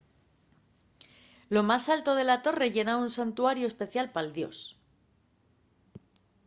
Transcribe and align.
lo 1.55 1.61
más 1.69 1.87
alto 1.95 2.15
de 2.15 2.23
la 2.29 2.37
torre 2.45 2.67
yera 2.75 3.01
un 3.03 3.09
santuariu 3.17 3.67
especial 3.69 4.07
pal 4.15 4.27
dios 4.37 4.57